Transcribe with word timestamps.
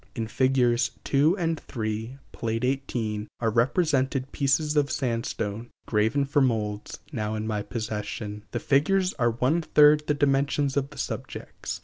In 0.15 0.25
Figs. 0.25 0.89
2 1.03 1.37
and 1.37 1.59
3, 1.59 2.17
Pl. 2.31 2.49
XVIII, 2.59 3.27
are 3.39 3.51
represented 3.51 4.31
pieces 4.31 4.75
of 4.75 4.89
sand 4.89 5.27
stone, 5.27 5.69
graven 5.85 6.25
for 6.25 6.41
molds, 6.41 6.97
now 7.11 7.35
in 7.35 7.45
my 7.45 7.61
possession. 7.61 8.41
The 8.49 8.59
figures 8.59 9.13
are 9.19 9.29
one 9.29 9.61
third 9.61 10.07
the 10.07 10.15
dimensions 10.15 10.75
of 10.75 10.89
the 10.89 10.97
subjects. 10.97 11.79